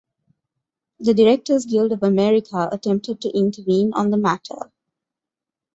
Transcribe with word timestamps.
The 0.99 1.13
Director's 1.13 1.67
Guild 1.67 1.91
of 1.91 2.01
America 2.01 2.67
attempted 2.71 3.21
to 3.21 3.29
intervene 3.37 3.93
on 3.93 4.09
the 4.09 4.17
matter. 4.17 4.71